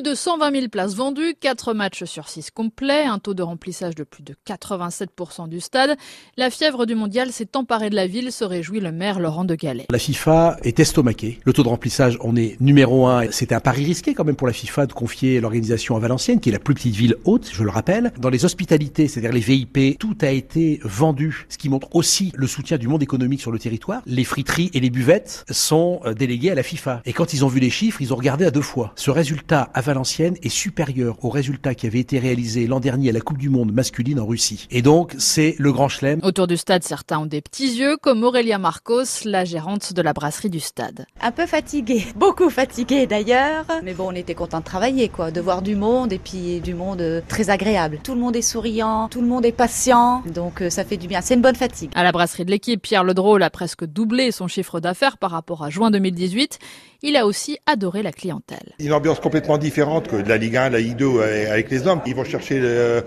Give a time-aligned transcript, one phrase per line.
[0.00, 3.94] Plus de 120 000 places vendues, 4 matchs sur 6 complets, un taux de remplissage
[3.94, 5.94] de plus de 87% du stade.
[6.38, 9.54] La fièvre du mondial s'est emparée de la ville, se réjouit le maire Laurent de
[9.54, 9.84] Gallet.
[9.90, 11.38] La FIFA est estomaquée.
[11.44, 13.30] Le taux de remplissage, on est numéro un.
[13.30, 16.48] C'était un pari risqué quand même pour la FIFA de confier l'organisation à Valenciennes, qui
[16.48, 18.10] est la plus petite ville haute, je le rappelle.
[18.18, 22.46] Dans les hospitalités, c'est-à-dire les VIP, tout a été vendu, ce qui montre aussi le
[22.46, 24.00] soutien du monde économique sur le territoire.
[24.06, 27.02] Les friteries et les buvettes sont euh, déléguées à la FIFA.
[27.04, 28.94] Et quand ils ont vu les chiffres, ils ont regardé à deux fois.
[28.96, 33.12] Ce résultat à Valenciennes est supérieur au résultat qui avait été réalisé l'an dernier à
[33.12, 34.68] la Coupe du Monde masculine en Russie.
[34.70, 36.20] Et donc, c'est le grand chelem.
[36.22, 40.12] Autour du stade, certains ont des petits yeux, comme Aurélia Marcos, la gérante de la
[40.12, 41.06] brasserie du stade.
[41.20, 43.64] Un peu fatigué, beaucoup fatigué d'ailleurs.
[43.82, 46.74] Mais bon, on était content de travailler, quoi, de voir du monde et puis du
[46.74, 47.98] monde euh, très agréable.
[48.04, 51.08] Tout le monde est souriant, tout le monde est patient, donc euh, ça fait du
[51.08, 51.20] bien.
[51.20, 51.90] C'est une bonne fatigue.
[51.96, 55.64] À la brasserie de l'équipe, Pierre Ledrôle a presque doublé son chiffre d'affaires par rapport
[55.64, 56.60] à juin 2018.
[57.02, 58.74] Il a aussi adoré la clientèle.
[58.78, 61.86] Une ambiance complètement différente que de la Ligue 1, la Ligue 2 euh, avec les
[61.86, 62.00] hommes.
[62.06, 62.60] Ils vont chercher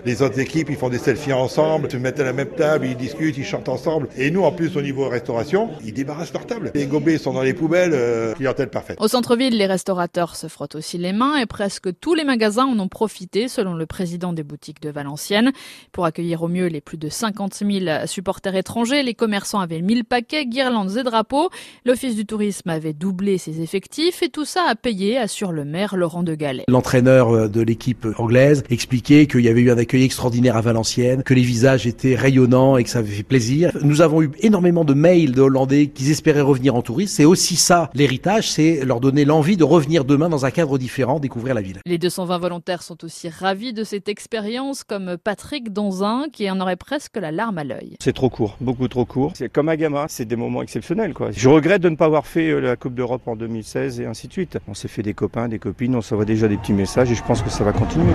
[0.04, 2.96] les autres équipes, ils font des selfies ensemble, se mettent à la même table, ils
[2.96, 4.08] discutent, ils chantent ensemble.
[4.16, 6.72] Et nous, en plus, au niveau restauration, ils débarrassent leur table.
[6.74, 8.98] Les gobelets sont dans les poubelles, euh, clientèle parfaite.
[9.00, 12.78] Au centre-ville, les restaurateurs se frottent aussi les mains et presque tous les magasins en
[12.78, 15.52] ont profité, selon le président des boutiques de Valenciennes.
[15.92, 20.04] Pour accueillir au mieux les plus de 50 000 supporters étrangers, les commerçants avaient 1000
[20.04, 21.50] paquets, guirlandes et drapeaux.
[21.84, 25.96] L'Office du tourisme avait doublé ses effectifs et tout ça a payé, assure le maire
[25.96, 26.63] Laurent de Gallet.
[26.68, 31.22] L'entraîneur euh, de l'équipe anglaise expliquait qu'il y avait eu un accueil extraordinaire à Valenciennes,
[31.22, 33.70] que les visages étaient rayonnants et que ça avait fait plaisir.
[33.82, 37.14] Nous avons eu énormément de mails de Hollandais qui espéraient revenir en tourisme.
[37.14, 41.20] C'est aussi ça l'héritage, c'est leur donner l'envie de revenir demain dans un cadre différent,
[41.20, 41.80] découvrir la ville.
[41.86, 46.76] Les 220 volontaires sont aussi ravis de cette expérience, comme Patrick Donzin, qui en aurait
[46.76, 47.96] presque la larme à l'œil.
[48.00, 49.32] C'est trop court, beaucoup trop court.
[49.34, 51.14] C'est comme à Gamma, c'est des moments exceptionnels.
[51.14, 51.30] Quoi.
[51.32, 54.28] Je regrette de ne pas avoir fait euh, la Coupe d'Europe en 2016 et ainsi
[54.28, 54.58] de suite.
[54.68, 57.22] On s'est fait des copains, des copines, on s'envoie déjà des petits messages et je
[57.22, 58.12] pense que ça va continuer.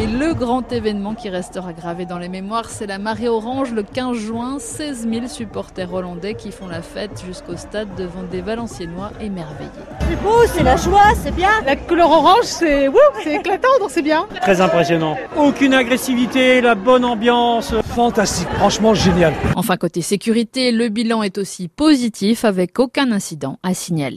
[0.00, 3.82] Et le grand événement qui restera gravé dans les mémoires, c'est la marée orange le
[3.82, 4.56] 15 juin.
[4.58, 9.68] 16 000 supporters hollandais qui font la fête jusqu'au stade devant des Valenciennois émerveillés.
[10.08, 11.50] C'est beau, c'est la joie, c'est bien.
[11.66, 12.88] La couleur orange, c'est
[13.22, 14.26] c'est éclatant, donc c'est bien.
[14.40, 15.18] Très impressionnant.
[15.36, 17.74] Aucune agressivité, la bonne ambiance.
[17.94, 19.34] Fantastique, franchement génial.
[19.54, 24.16] Enfin, côté sécurité, le bilan est aussi positif avec aucun incident à signaler.